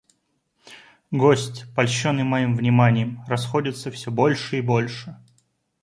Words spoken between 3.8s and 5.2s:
всё больше и больше.